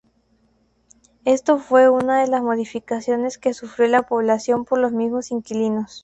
[1.25, 5.99] Esto fue una de las modificaciones que sufrió la población por los mismos inquilinos.